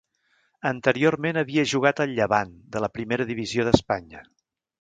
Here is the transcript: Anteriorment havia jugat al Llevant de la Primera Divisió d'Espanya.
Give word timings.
Anteriorment 0.69 1.39
havia 1.41 1.67
jugat 1.73 2.01
al 2.05 2.17
Llevant 2.21 2.57
de 2.77 2.85
la 2.87 2.93
Primera 2.99 3.31
Divisió 3.33 3.67
d'Espanya. 3.69 4.29